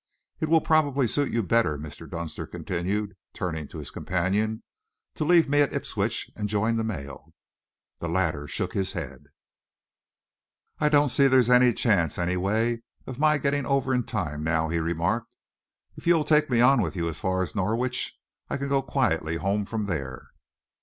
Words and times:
"It 0.39 0.49
will 0.49 0.61
probably 0.61 1.05
suit 1.05 1.31
you 1.31 1.43
better," 1.43 1.77
Mr. 1.77 2.09
Dunster 2.09 2.47
continued, 2.47 3.15
turning 3.33 3.67
to 3.67 3.77
his 3.77 3.91
companion, 3.91 4.63
"to 5.13 5.23
leave 5.23 5.47
me 5.47 5.61
at 5.61 5.71
Ipswich 5.75 6.31
and 6.35 6.49
join 6.49 6.77
the 6.77 6.83
mail." 6.83 7.35
The 7.99 8.09
latter 8.09 8.47
shook 8.47 8.73
his 8.73 8.93
head. 8.93 9.25
"I 10.79 10.89
don't 10.89 11.09
see 11.09 11.25
that 11.25 11.29
there's 11.29 11.51
any 11.51 11.71
chance, 11.71 12.17
anyway, 12.17 12.81
of 13.05 13.19
my 13.19 13.37
getting 13.37 13.67
over 13.67 13.93
in 13.93 14.03
time 14.03 14.43
now," 14.43 14.69
he 14.69 14.79
remarked. 14.79 15.31
"If 15.95 16.07
you'll 16.07 16.25
take 16.25 16.49
me 16.49 16.61
on 16.61 16.81
with 16.81 16.95
you 16.95 17.07
as 17.07 17.19
far 17.19 17.43
as 17.43 17.53
Norwich, 17.53 18.17
I 18.49 18.57
can 18.57 18.69
go 18.69 18.81
quietly 18.81 19.35
home 19.35 19.65
from 19.65 19.85
there!" 19.85 20.31